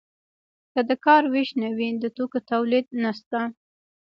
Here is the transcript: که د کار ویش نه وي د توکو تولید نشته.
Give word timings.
که 0.73 0.81
د 0.89 0.91
کار 1.05 1.23
ویش 1.33 1.49
نه 1.61 1.69
وي 1.77 1.89
د 2.03 2.05
توکو 2.15 2.39
تولید 2.51 2.85
نشته. 3.03 3.39